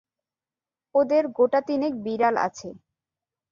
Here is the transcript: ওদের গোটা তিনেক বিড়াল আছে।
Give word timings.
ওদের 0.95 1.23
গোটা 1.37 1.59
তিনেক 1.67 1.93
বিড়াল 2.03 2.35
আছে। 2.37 2.69